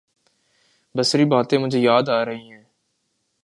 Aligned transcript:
بسری 0.95 1.25
باتیں 1.25 1.57
مجھے 1.57 1.79
یاد 1.79 2.09
آ 2.09 2.25
رہی 2.25 2.51
ہیں۔ 2.51 2.63